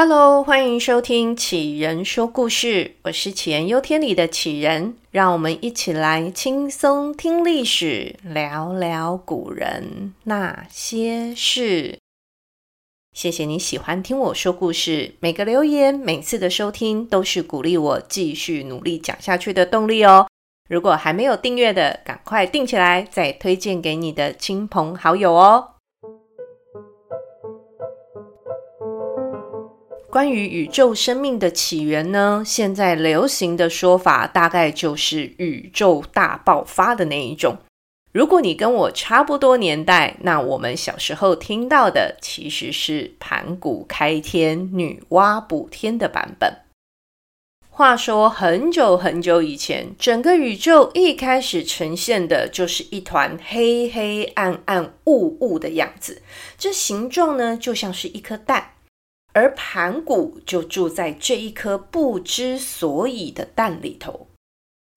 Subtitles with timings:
[0.00, 11.98] Hello，欢迎收听杞人说故事，我是杞人忧天里的杞人，让我们一起来轻松听历史，聊聊古人那些事。
[13.12, 20.28] 谢谢你喜欢听我说故事，每个留言、每次的收听都是鼓励我继续努力讲下去的动力哦。
[20.68, 25.70] 如果还没有订阅的，赶快订起来，再推荐给你的亲朋好友哦。
[30.10, 37.58] 关于宇宙生命的起源呢，现在流行的说法大概就是宇宙大爆发的那一种。
[38.10, 46.56] 如果你跟我差不多年代，那我们小时候听到的其实是盘古开天、女娲补天的版本。
[47.68, 56.22] 话说很久很久以前，整个宇宙一开始呈现的就是一团黑黑暗暗雾雾的样子，
[56.56, 58.70] 这形状呢就像是一颗蛋。
[59.38, 64.26] 而盘古就住在这一颗不知所以的蛋里头。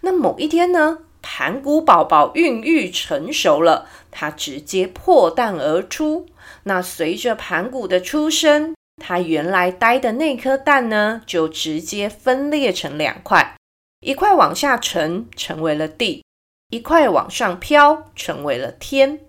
[0.01, 6.25] 那某一天呢，盘古宝宝孕育成熟了，他直接破蛋而出。
[6.63, 13.55] 那随着盘古的出生，他原来待的那颗蛋呢，就直接分裂成两块，
[13.99, 16.23] 一块往下沉，成为了地；
[16.71, 19.19] 一块往上飘，成为了天。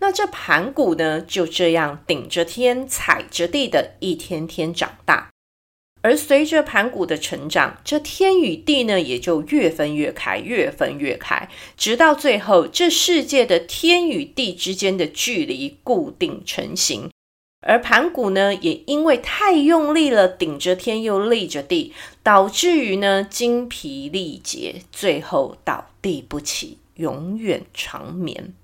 [0.00, 5.30] 那这盘古呢，就这样顶着天、踩着地的一天天长大。
[6.02, 17.10] 而随着盘古的成长，这天与地呢，也就越分越开，越分越开，直到最后，这世界的天与地之间的距离固定成型。
[17.66, 28.54] 而盘古呢，也因为太用力了，顶着天又立着地，导致于呢精疲力竭，最后倒地不起，永远长眠。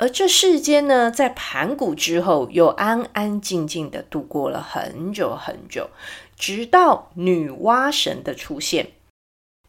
[0.00, 5.90] 而这世间呢，在盘古之后，又安安静静的度过了很久很久，
[6.38, 8.92] 直到女娲神的出现。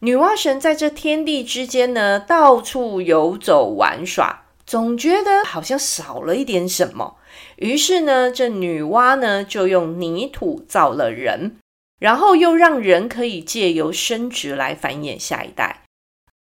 [0.00, 7.16] 女娲神在这天地之间呢，到处游走玩耍，总觉得好像少了一点什么。
[7.56, 11.58] 于是呢，这女娲呢，就用泥土造了人，
[12.00, 15.81] 然后又让人可以借由生殖来繁衍下一代。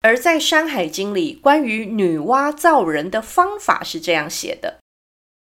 [0.03, 4.81] 而在《山海经》里，关于女娲造人的方法是这样写的：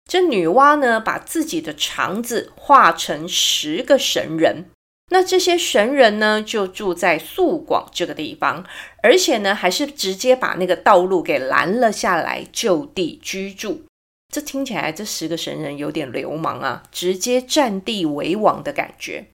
[0.05, 4.65] 这女娲呢，把自己的肠子化成十个神人，
[5.11, 8.65] 那这些神人呢，就住在宿广这个地方，
[9.01, 13.85] 而且呢，还是直接把那个道路给拦了下来，就地居住。
[14.31, 19.27] 这听起来，这十个神人有点流氓啊，直接占地为王的感觉。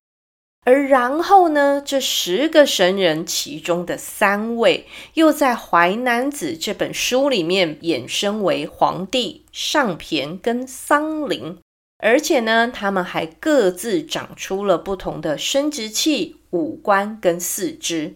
[0.65, 11.59] 而然后呢，这十个神人其中的三位，又在《淮南子》这本书里面衍生为黄帝、上骈跟桑林，
[11.99, 18.15] 而且呢，他们还各自长出了不同的生殖器、五官跟四肢，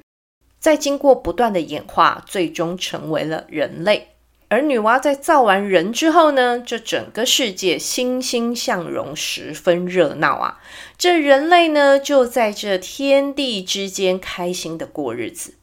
[0.59, 4.07] 在经过不断的演化，最终成为了人类。
[4.49, 10.59] 而女娲在造完人之后呢，这整个世界欣欣向荣，十分热闹啊！
[10.97, 15.53] 这人类呢，就在这天地之间开心的过日子。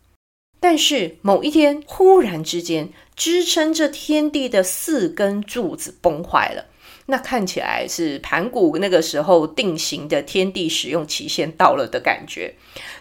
[0.61, 6.67] 但是某一天，忽然之间，支撑这天地的四根柱子崩坏了。
[7.09, 12.55] 那看起来是盘古那个时候定型的天地使用期限到了的感觉。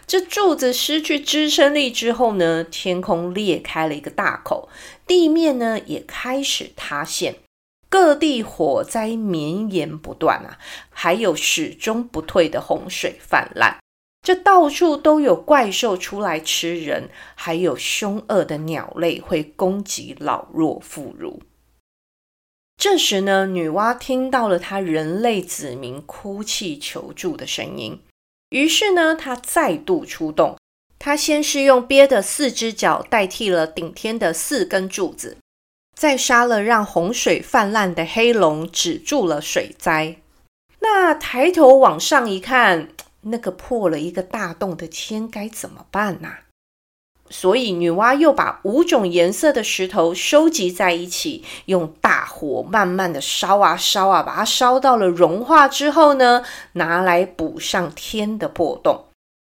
[0.06, 4.68] 这柱子失去支撑力之后呢，天空裂开了一个大口，
[5.06, 7.34] 地面呢也开始塌陷，
[7.88, 10.58] 各地火灾绵延不断啊，
[10.90, 13.78] 还有始终不退的洪水泛滥。
[14.22, 21.38] 这到处都有怪兽出来吃人，还有凶恶的鸟类会攻击老弱妇孺。
[22.76, 28.00] 这时呢，女娲听到了她人类子民哭泣求助的声音。
[28.50, 30.56] 于是呢，她再度出动。
[30.98, 35.36] 她先是用鳖的四只脚代替了顶天的四根柱子，
[35.96, 40.16] 再杀了让洪水泛滥的黑龙，止住了水灾。
[40.80, 42.88] 那抬头往上一看，
[43.22, 46.34] 那个破了一个大洞的天该怎么办呢？
[47.30, 59.04] 所以女娲又把五种颜色的石头收集在一起，用大火慢慢的烧啊烧啊，把它烧到了融化之后呢，拿来补上天的破洞。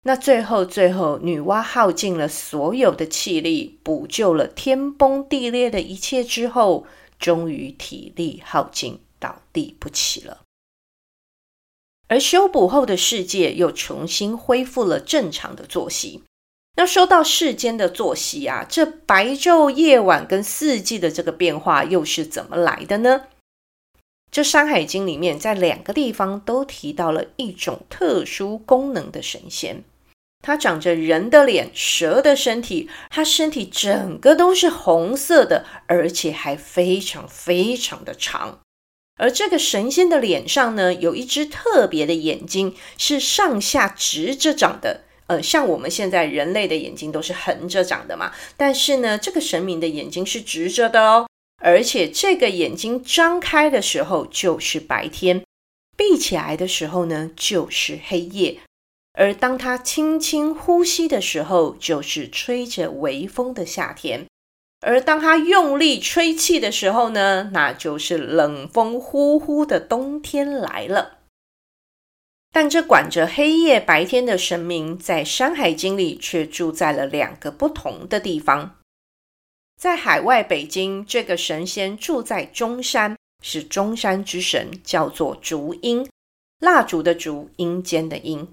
[0.03, 6.87] 那最后最后，女娲耗尽了所有的气力，补救了天崩地裂的一切之后，
[7.19, 10.39] 终于体力耗尽，倒地不起了。
[12.07, 16.23] 而修补后的世界又重新恢复了正常的作息。
[16.75, 23.23] 那说到世间的作息啊，这白昼、夜晚跟四季的这个变化又是怎么来的呢？
[24.31, 29.83] 这《山海经》里面在两个地方都提到了一种特殊功能的神仙，
[30.41, 38.59] 他长着人的脸、蛇的身体，他身体整个都是红色的，而且还非常非常的长。
[39.19, 45.01] 而这个神仙的脸上呢，有一只特别的眼睛，是上下直着长的。
[45.31, 51.25] 呃，像我们现在人类的眼睛都是横着长的嘛，但是呢，这个神明的眼睛是直着的哦。
[51.63, 55.41] 而且这个眼睛张开的时候就是白天，
[55.95, 58.59] 闭起来的时候呢就是黑夜。
[59.13, 64.25] 而当他轻轻呼吸的时候，就是吹着微风的夏天；
[64.81, 71.19] 而当他用力吹气的时候呢，那就是冷风呼呼的冬天来了。
[72.51, 78.77] 但这管着黑夜白天的神明，在《山海经》里却住在了两个不同的地方。
[79.79, 86.07] 在海外北京，这个神仙住在中山，是中山之神，叫做烛阴，
[86.59, 88.47] 蜡烛的烛，阴间的阴。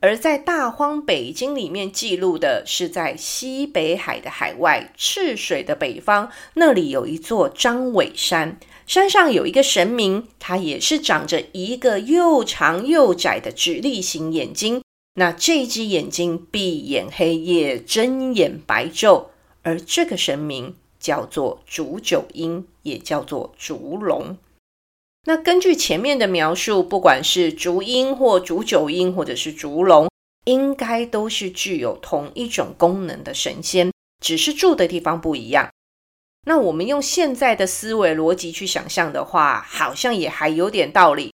[0.00, 14.82] 而在大荒北京里面记录的是，在西北海的海外，赤水的北方，那里有一座张尾山，山上有一个神明，他也是长着一个又长又窄的直立型眼睛。
[15.14, 19.26] 那这只眼睛闭眼黑夜，睁眼白昼。
[19.62, 24.36] 而这个神明叫做烛九阴，也叫做烛龙。
[25.26, 30.10] 那根据前面的描述，不管是烛阴或烛九阴，或者是烛龙，
[30.44, 33.90] 应该都是具有同一种功能的神仙，
[34.22, 35.70] 只是住的地方不一样。
[36.44, 41.32] 那我们用现在的思维逻辑去想象的话，好像也还有点道理。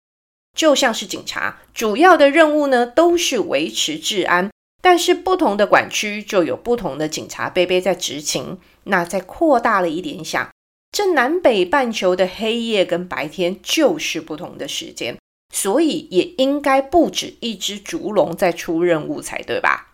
[0.55, 4.49] 就像是警察，主要的任务呢，都是维持治安。
[4.81, 8.57] 但是不同的管区就有不同的警察伯伯在执勤。
[8.85, 10.49] 那再扩大了一点想，
[10.91, 15.17] 这南北半球的黑夜跟白天就是不同的时间，
[15.53, 19.86] 所以也应该不止一只烛龙在出任务才对吧？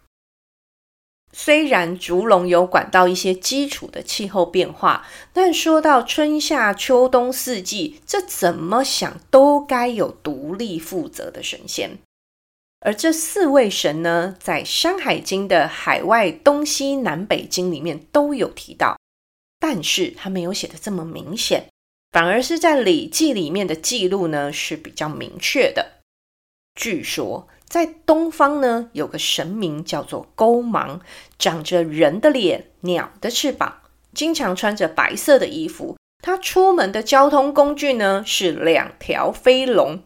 [1.35, 11.97] 虽然烛龙有管到一些基础的气候变化，但说到春夏秋冬四季，这怎么想都该有独立负责的神仙。
[12.85, 18.97] 而这四位神呢，在《山海经》的海外东西南北经里面都有提到，
[19.59, 21.65] 但是他没有写的这么明显，
[22.11, 25.92] 反而是在《礼记》里面的记录呢是比较明确的。
[26.75, 30.99] 据说在东方呢，有个神明叫做勾芒，
[31.39, 33.81] 长着人的脸、鸟的翅膀，
[34.13, 35.97] 经常穿着白色的衣服。
[36.21, 39.99] 他出门的交通工具呢是两条飞龙。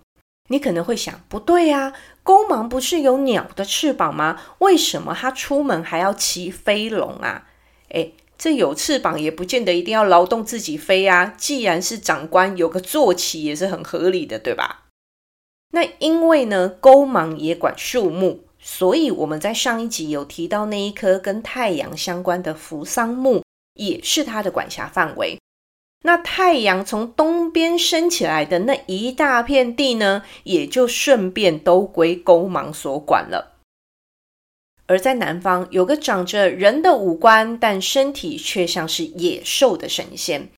[0.49, 1.93] 你可能会想，不对呀，
[2.23, 4.41] 勾芒不是有鸟的翅膀吗？
[4.59, 7.47] 为什么他出门还要骑飞龙啊？
[7.89, 11.33] 诶，这有翅膀也不见得一定要劳动自己飞啊。
[11.37, 14.85] 既然是长官，有个坐骑也是很合理的，对吧？
[15.77, 23.43] 那因为呢，勾芒也管树木，所以我们在上一集有提到那一棵跟太阳相关的扶桑木，
[23.75, 25.37] 也是它的管辖范围。
[26.01, 33.59] 那太阳从东边升起来的那一大片地呢，也就顺便都归勾芒所管了。
[34.87, 40.49] 而在南方有个长着人的五官，但身体却像是野兽的神仙。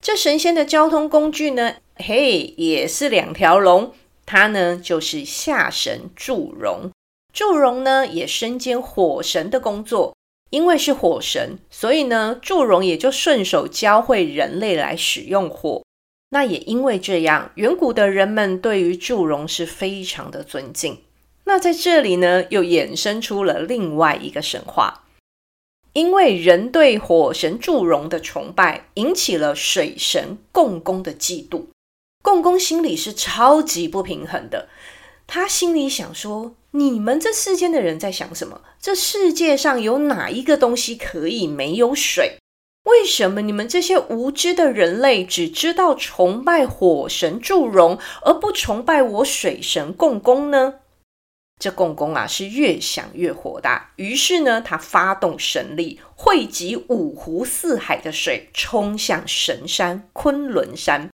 [0.00, 3.92] 这神仙的交通工具呢，嘿，也是两条龙。
[4.30, 6.90] 他呢，就是夏神祝融。
[7.32, 10.14] 祝融呢，也身兼火神的工作。
[10.50, 15.82] 因为是火神，所以呢，祝融也就顺手教会人类来使用火。
[16.30, 21.02] 那也因为这样，远古的人们对于祝融是非常的尊敬。
[21.44, 25.04] 那在这里呢，又衍生出了另外一个神话。
[25.94, 31.66] 因为人对火神祝融的崇拜，引起了水神共工的嫉妒。
[32.22, 34.68] 共工心里是超级不平衡的，
[35.26, 36.54] 他心里想说。
[36.72, 38.60] 你们这世间的人在想什么？
[38.78, 42.36] 这世界上有哪一个东西可以没有水？
[42.84, 50.74] 为什么你们这些无知的人类只知道崇拜火神祝融，而不崇拜我水神共工呢？
[51.58, 61.08] 这共工啊，是越想越火大，于是呢，他发动神力，汇集五湖四海的水，冲向神山昆仑山。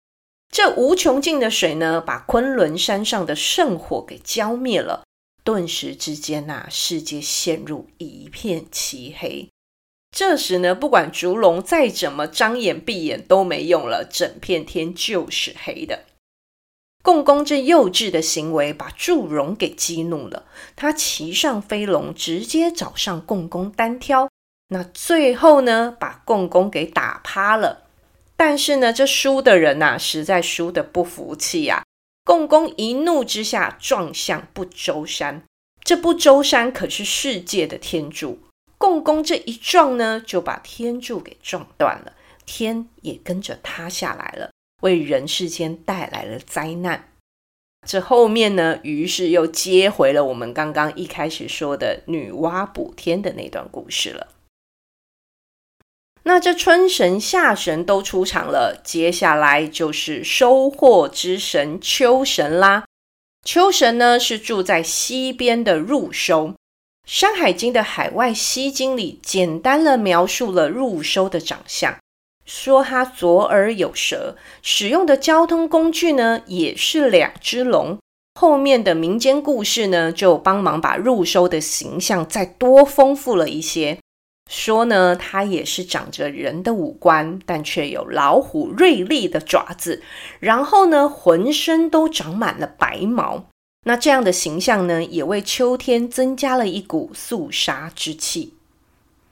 [0.52, 5.04] 这无穷尽的水呢，把昆仑山上的圣火给浇灭了。
[5.44, 9.48] 顿时之间呐、世界陷入一片漆黑。
[10.16, 16.04] 这时呢，不管烛龙再怎么张眼闭眼都没用了，整片天就是黑的。
[17.02, 24.30] 共工这幼稚的行为把祝融给激怒了，他骑上飞龙，直接找上共工单挑。
[24.68, 27.88] 那最后呢，把共工给打趴了。
[28.44, 31.86] 但是呢，这输的人呐、实在输得不服气呀、啊。
[32.26, 35.44] 共工一怒之下撞向不周山，
[35.84, 38.40] 这不周山可是世界的天柱。
[38.80, 44.50] 共工这一撞呢，就把天柱给撞断了，天也跟着塌下来了，
[44.82, 47.10] 为人世间带来了灾难。
[47.88, 54.30] 这后面呢，于是又接回了我们刚刚一开始说的女娲补天的那段故事了。
[56.24, 62.84] 那这春神、夏神都出场了，接下来就是收获之神秋神啦。
[63.44, 66.50] 秋神呢，是住在西边的入收。
[67.06, 71.98] 《山海经》的海外西经里，简单的描述了入收的长相，
[72.46, 77.98] 说他左耳有蛇，使用的交通工具呢，也是两只龙。
[78.40, 83.98] 后面的民间故事呢，就帮忙把入收的形象再多丰富了一些。
[84.54, 90.04] 说呢，它也是长着人的五官，但却有老虎锐利的爪子，
[90.42, 93.46] 然后呢，浑身都长满了白毛。
[93.86, 98.54] 那这样的形象呢，也为秋天增加了一股肃杀之气。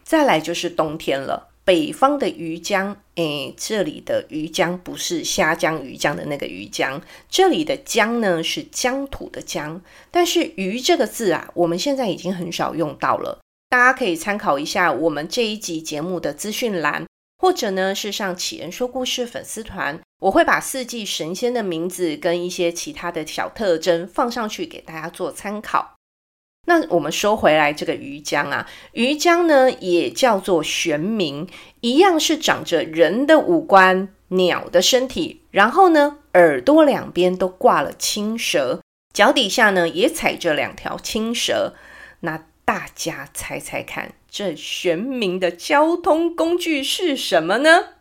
[0.06, 9.82] 再来就是冬天了，北方的鱼江，诶，这里的鱼江不是虾江鱼江的那个鱼江，这里的江呢是疆土的江。
[10.10, 13.40] 但是“鱼”这个字啊，我们现在已经很少用到了。
[13.70, 17.06] 大家可以参考一下我们这一集节目的资讯栏，
[17.38, 20.00] 或者呢是上启人说故事粉丝团。
[20.22, 25.94] 我会把四季神仙的名字跟一些其他的小特征放上去给大家做参考。
[26.66, 31.48] 那我们说回来，这个鱼江啊，鱼江呢也叫做玄冥，
[31.82, 38.82] 一样是长着人的五官、鸟的身体，然后呢耳朵两边都挂了青蛇，
[39.14, 41.76] 脚底下呢也踩着两条青蛇。
[42.22, 47.96] 那大家猜猜看，这玄冥的交通工具是什么呢？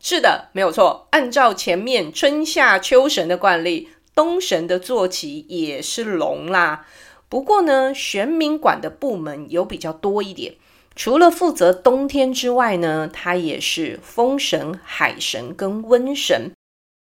[0.00, 1.06] 是的，没有错。
[1.12, 6.84] 按照前面春夏秋神的惯例，冬神的坐骑也是龙啦。
[7.28, 10.56] 不过呢，玄冥管的部门有比较多一点，
[10.96, 16.50] 除了负责冬天之外呢，它也是风神、海神跟温神，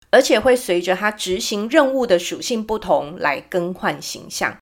[0.09, 4.57] 而且会随着它执行任务的属性不同来更换形象。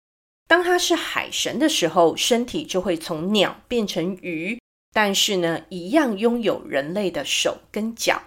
[0.48, 4.60] 当它是海神的时候，身体就会从鸟变成鱼。
[4.96, 8.22] 但是呢，一样拥有人类的手跟脚，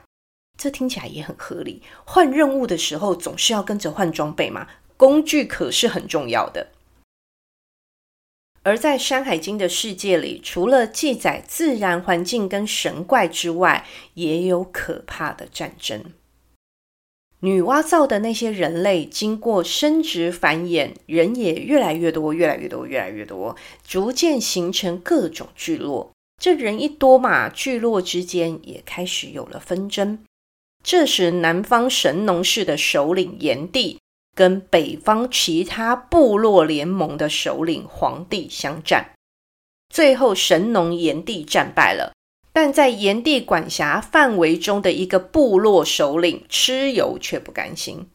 [0.58, 1.80] 这听起来也很合理。
[2.04, 6.72] 换任务的时候总是要跟着换装备嘛，工具可是很重要的。
[8.64, 16.02] 而在《山海经》的世界里，除了记载自然环境跟神怪之外，也有可怕的战争。
[17.40, 23.54] 女娲造的那些人类，经过生殖繁衍，人也越来越多，越来越多，越来越多，
[23.86, 26.10] 逐渐形成各种聚落。
[26.40, 30.18] 这人一多嘛，聚落之间也开始有了纷争。
[30.82, 33.98] 这时，南方神农氏的首领炎帝
[34.34, 39.12] 跟北方其他部落联盟的首领黄帝相战，
[39.92, 42.12] 最后神农炎帝战败了。
[42.56, 48.08] 但在炎帝管辖范围中的一个部落首领蚩尤却不甘心。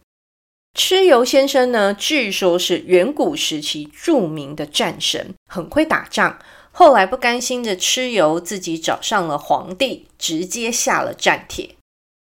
[0.75, 6.39] 蚩尤先生呢，据说是远古时期著名的战神，很会打仗。
[6.71, 11.75] 后来不甘心的蚩尤自己找上了皇帝，直接下了战帖。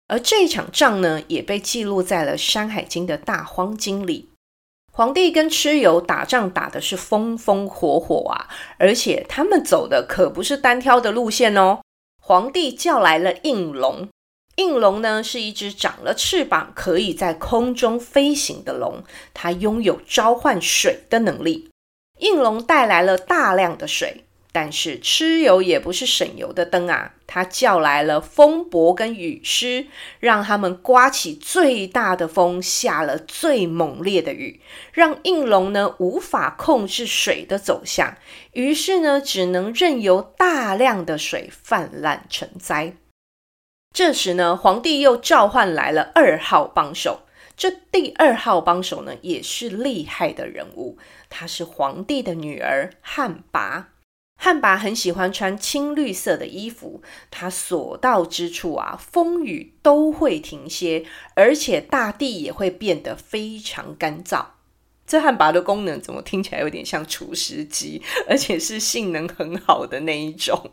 [0.07, 4.31] 而这一场仗呢，也被记录在了《山海经》的大荒经里。
[4.91, 8.49] 皇帝跟蚩尤打仗打的是风风火火啊，
[8.79, 11.81] 而且他们走的可不是单挑的路线哦。
[12.29, 14.07] 皇帝叫来了应龙，
[14.57, 21.71] 应龙呢是一只长了翅膀，可以在空中飞行的龙，它拥有召唤水的能力。
[22.19, 24.27] 应龙带来了大量的水。
[24.51, 29.87] 但是蚩尤也不是省油的灯啊，他叫来了风伯跟雨师，
[30.19, 34.61] 让他们刮起最大的风，下了最猛烈的雨，
[34.93, 38.17] 让应龙呢无法控制水的走向，
[38.53, 42.95] 于是呢只能任由大量的水泛滥成灾。
[43.95, 47.21] 这时呢，皇帝又召唤来了二号帮手，
[47.57, 53.85] 这第二号帮手呢也是厉害的人物，她是皇帝的女儿旱魃。
[54.41, 61.05] 旱魃很喜欢穿青绿色的衣服，它所到之处啊，风雨都会停歇，
[61.35, 64.47] 而且大地也会变得非常干燥。
[65.05, 70.71] 这旱魃的功能怎么听起来有点像除湿机，而且是性能很好的那一种？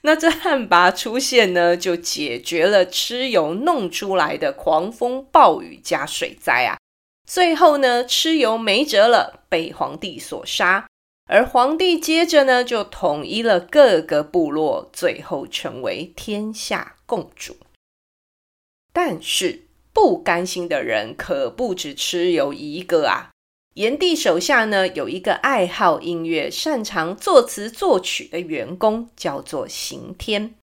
[0.00, 6.76] 那这旱魃出现呢，就解决了蚩尤弄出来的狂风暴雨加水灾啊。
[7.24, 10.86] 最后呢，蚩尤没辙了，被皇帝所杀。
[11.28, 17.56] 而黄帝接着呢，就统一了各个部落，最后成为天下共主。
[18.92, 23.30] 但是不甘心的人可不止蚩尤一个啊！
[23.74, 30.54] 炎帝手下呢，有一个爱好音乐、擅长作词作曲的员工，叫做刑天。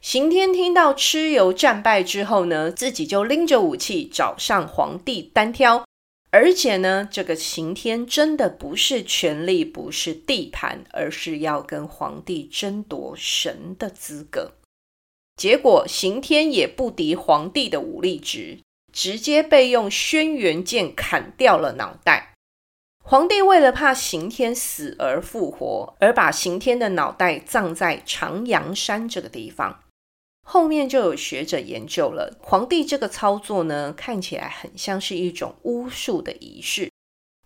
[0.00, 5.84] 刑天听到蚩尤战败之后呢，自己就拎着武器找上皇帝单挑。
[6.32, 14.52] 而且呢，这个刑天真的不是权力，不是地盘，而是要跟皇帝争夺神的资格。
[15.36, 18.60] 结果刑天也不敌皇帝的武力值，
[18.92, 22.34] 直接被用轩辕剑砍掉了脑袋。
[23.02, 29.82] 皇帝为了怕刑天死而复活，而把刑天的脑袋葬在长阳山这个地方。
[30.52, 36.90] 后面就有学者研究了，皇帝这个操作呢，看起来很像是一种巫术的仪式。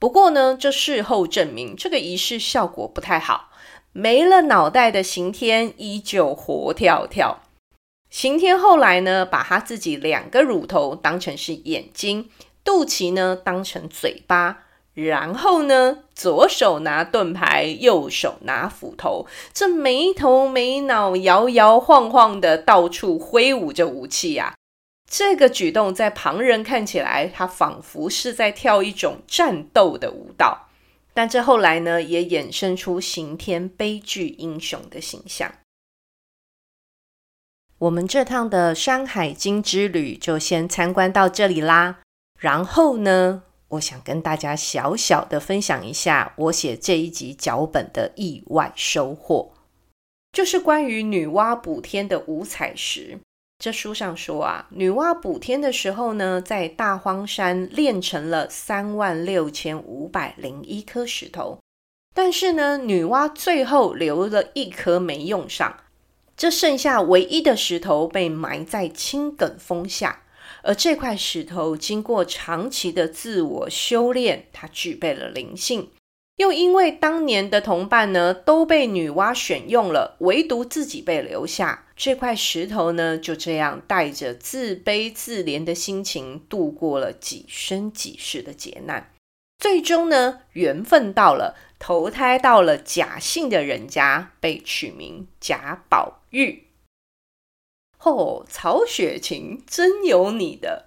[0.01, 3.51] 不过呢，这事后证明这个仪式效果不太好，
[3.93, 7.43] 没了脑袋的刑天依旧活跳跳。
[8.09, 12.31] 刑天后来呢，把他自己两个乳头当成是眼睛，
[12.65, 14.64] 肚脐呢当成嘴巴。
[14.95, 24.55] 然后呢，左手拿盾牌，右手拿斧头，这没头没脑、摇摇晃晃的到处挥舞着武器呀、啊。
[25.11, 30.69] 这个举动在旁人看起来，他仿佛是在跳一种战斗的舞蹈。
[31.13, 35.53] 但这后来呢，也衍生出刑天悲剧英雄的形象。
[37.79, 41.99] 我们这趟的《山海经》之旅就先参观到这里啦。
[42.41, 49.53] 然后呢，我想跟大家小小的分享一下我写这一集脚本的意外收获，
[50.33, 53.19] 就是关于女娲补天的五彩石。
[53.59, 61.59] 这书上说啊，女娲补天的时候呢，在大荒山炼成了三万六千五百零一颗石头，
[62.13, 65.77] 但是呢，女娲最后留了一颗没用上，
[66.37, 70.24] 这剩下唯一的石头被埋在青埂峰下。
[70.65, 75.91] 而这块石头经过长期的自我修炼，它具备了灵性。
[76.37, 89.13] 又因为当年的同伴呢都被女娲选用了，唯独自己被留下，这块石头呢就这样带着自卑自怜的心情度过了几生几世的劫难，
[89.61, 96.64] 最终呢缘分到了，投胎到了贾姓的人家，被取名贾宝玉。
[98.05, 100.87] 哦，曹雪芹真有你的，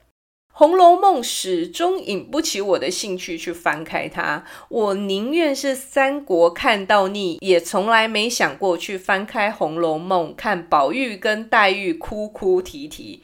[0.53, 4.45] 《红楼梦》始终引不起我的兴趣去翻开它。
[4.69, 13.23] 我宁愿是三国看到腻，也从来没想过去翻开《红楼梦》看宝玉跟黛玉哭哭啼啼。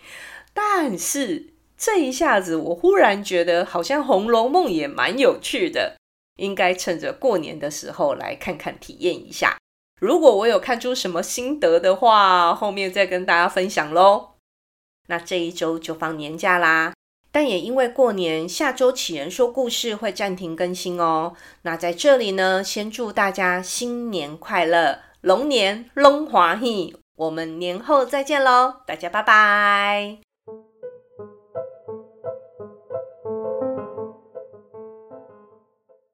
[0.56, 5.98] 但是这一下子，我忽然觉得好像《红楼梦》也蛮有趣的，
[6.38, 9.58] 应该趁着过年的时候来看看体验一下。
[10.04, 14.32] 如果我有看出什么心得的话，后面再跟大家分享喽。
[15.08, 16.94] 那这一周就放年假啦，
[17.32, 21.36] 但也因为过年，下周杞人说故事会暂停更新哦。
[21.62, 30.33] 那在这里呢，先祝大家新年快乐，龙年龙华喜，我们年后再见喽，大家拜拜。